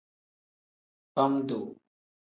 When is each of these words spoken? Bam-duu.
Bam-duu. 1.15 1.65